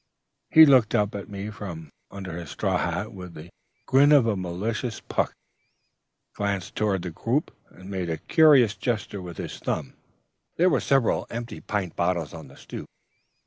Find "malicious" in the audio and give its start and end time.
4.35-4.99